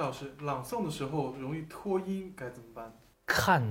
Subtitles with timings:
[0.00, 2.90] 老师，朗诵的时候容易拖音，该怎么办？
[3.26, 3.62] 看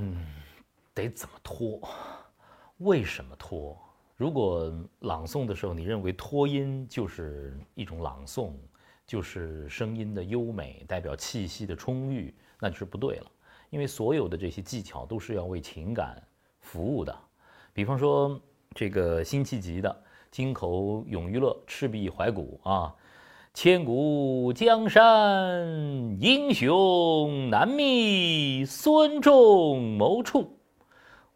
[0.93, 1.81] 得怎么拖，
[2.77, 3.75] 为什么拖？
[4.15, 8.53] 如果朗诵的时候你认为拖音就是一种朗诵，
[9.07, 13.31] 就是声音的优美，代表气息的充裕，那就是不对了。
[13.71, 16.21] 因为所有的这些技巧都是要为情感
[16.61, 17.17] 服务的。
[17.73, 18.39] 比方说
[18.75, 22.95] 这个辛弃疾的“京口咏于乐，赤壁怀古”啊。
[23.51, 30.59] 千古江山英雄难觅孙仲谋处，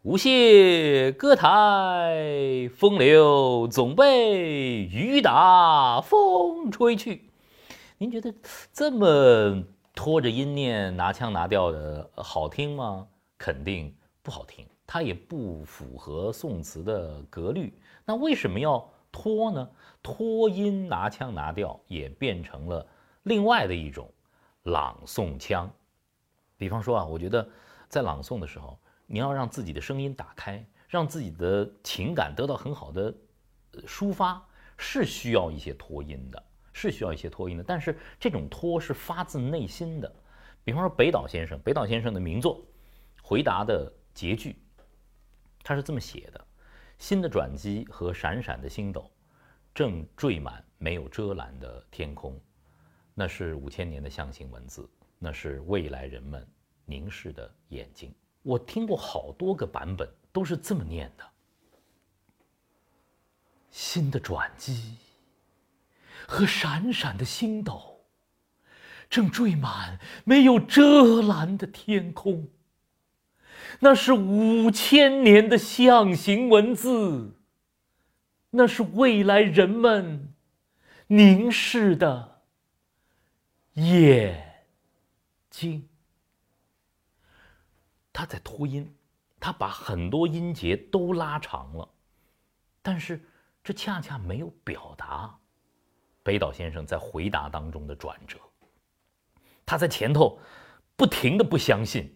[0.02, 7.28] 舞榭歌台风流总被雨打风吹去。
[7.98, 8.32] 您觉得
[8.72, 9.62] 这么
[9.94, 13.06] 拖着音念、拿腔拿调的好听吗？
[13.36, 13.92] 肯定
[14.22, 17.74] 不好听，它也不符合宋词的格律。
[18.06, 19.70] 那为什么要拖呢？
[20.02, 22.84] 拖音拿腔拿调也变成了
[23.22, 24.12] 另外的一种
[24.64, 25.70] 朗诵腔。
[26.56, 27.48] 比方说啊，我觉得
[27.88, 33.14] 在朗诵的时候，你要让自己的声音打开，让自己的情感得到很好的
[33.86, 34.44] 抒发，
[34.76, 37.62] 是需要一些拖音的，是需要一些拖音的。
[37.62, 40.12] 但是这种拖是发自内心的。
[40.64, 42.58] 比方说北岛先生，北岛先生的名作
[43.22, 44.56] 《回答》的结句，
[45.62, 46.46] 他是这么写的：
[46.98, 49.10] 新的转机和闪闪的星斗。
[49.74, 52.40] 正缀满没有遮拦的天空，
[53.12, 56.46] 那是五千年的象形文字，那是未来人们
[56.84, 58.14] 凝视的眼睛。
[58.42, 61.24] 我听过好多个版本，都是这么念的：
[63.68, 64.96] 新的转机
[66.28, 67.98] 和闪闪的星斗，
[69.10, 72.48] 正缀满没有遮拦的天空，
[73.80, 77.34] 那是五千年的象形文字。
[78.56, 80.32] 那是未来人们
[81.08, 82.42] 凝视的
[83.72, 84.64] 眼
[85.50, 85.88] 睛。
[88.12, 88.94] 他在拖音，
[89.40, 91.88] 他把很多音节都拉长了，
[92.80, 93.20] 但是
[93.64, 95.36] 这恰恰没有表达
[96.22, 98.38] 北岛先生在回答当中的转折。
[99.66, 100.38] 他在前头
[100.94, 102.13] 不停的不相信。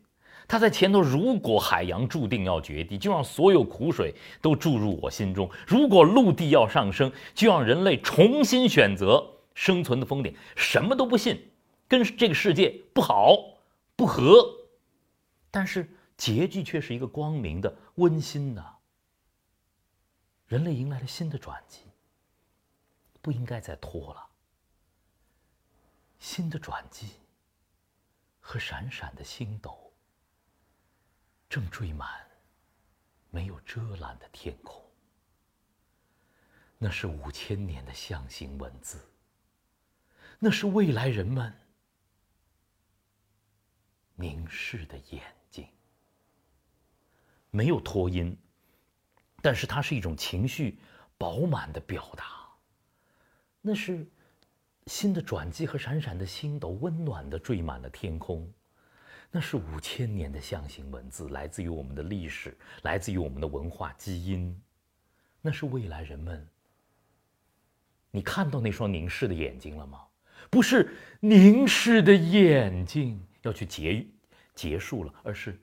[0.49, 9.23] 他在前头，如果海洋注定要决堤，就让所有苦水都注入我心中；如果陆地要上升，就让人类重新选择
[9.55, 10.35] 生存的峰顶。
[10.57, 11.51] 什么都不信，
[11.87, 13.37] 跟这个世界不好
[13.95, 14.43] 不和，
[15.51, 15.87] 但是
[16.17, 18.65] 结局却是一个光明的、温馨的。
[20.47, 21.81] 人类迎来了新的转机，
[23.21, 24.27] 不应该再拖了。
[26.19, 27.07] 新的转机
[28.41, 29.88] 和闪闪的星斗。
[31.49, 32.09] 正缀满
[33.31, 34.85] 没有遮拦的天空，
[36.77, 38.99] 那是五千年的象形文字，
[40.39, 41.53] 那是未来人们
[44.15, 45.67] 凝视的眼睛。
[47.51, 48.37] 没有拖音，
[49.41, 50.79] 但是它是一种情绪
[51.17, 52.47] 饱满的表达。
[53.63, 54.07] 那是
[54.87, 58.53] 新的转机和闪闪的星斗，温暖的缀满了天空。
[59.31, 64.59] 那是五千年的象形文字，来自于我们的历史，来自于我们的文化基因。
[65.41, 66.49] 那是未来人们。
[68.11, 70.07] 你看到那双凝视的眼睛了吗？
[70.51, 74.07] 不是凝视的眼睛要去结
[74.55, 75.61] 结束了，而是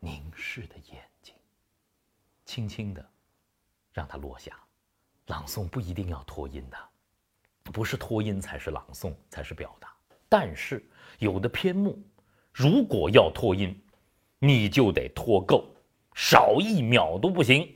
[0.00, 1.34] 凝视的眼睛，
[2.44, 3.10] 轻轻的
[3.92, 4.58] 让它落下。
[5.26, 6.76] 朗诵不一定要拖音的，
[7.62, 9.91] 不是拖音才是朗诵，才是表达。
[10.32, 10.82] 但是。
[11.18, 11.96] 有的篇目，
[12.52, 13.80] 如果要拖音，
[14.40, 15.64] 你就得拖够，
[16.16, 17.72] 少一秒都不行。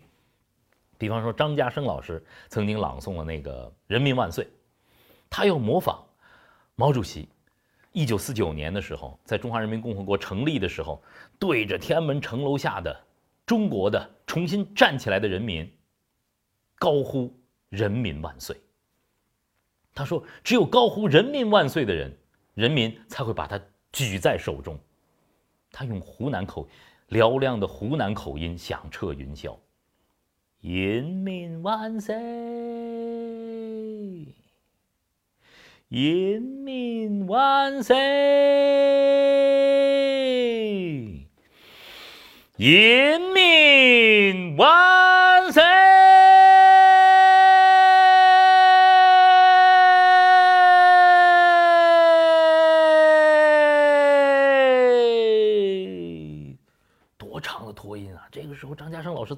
[0.98, 4.44] 比方说，张家生老师曾经朗诵了那个《人民万岁》，
[5.30, 6.04] 他要模仿
[6.74, 7.28] 毛主席，
[7.92, 11.00] 一九四九年的时候，在中华人民共和国成立的时候，
[11.38, 13.00] 对着天安门城楼下的
[13.46, 15.72] 中国的重新站起来的人民，
[16.80, 17.32] 高呼
[17.70, 18.56] “人民万岁”。
[19.94, 22.12] 他说：“只有高呼‘人民万岁’的人。”
[22.56, 23.60] 人民才会把它
[23.92, 24.78] 举在手中，
[25.70, 26.66] 他用湖南口
[27.10, 29.54] 嘹亮的湖南口音响彻云霄
[30.62, 32.14] ：“人民万岁，
[35.88, 37.94] 人民万岁，
[42.56, 44.85] 人民万
[58.74, 59.36] 张家生老师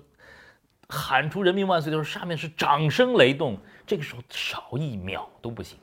[0.88, 3.58] 喊出“人民万岁”的时候，下面是掌声雷动。
[3.86, 5.78] 这个时候少一秒都不行。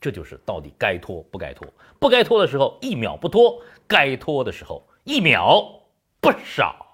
[0.00, 1.66] 这就是到底该拖不该拖。
[1.98, 5.64] 不该拖的时候一秒不拖，该拖的时候一秒
[6.20, 6.86] 不少。